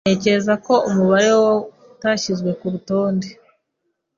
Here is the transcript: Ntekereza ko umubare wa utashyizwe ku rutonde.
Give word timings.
Ntekereza 0.05 0.53
ko 0.65 0.73
umubare 0.89 1.29
wa 1.43 1.53
utashyizwe 1.93 2.49
ku 2.59 2.65
rutonde. 2.73 3.27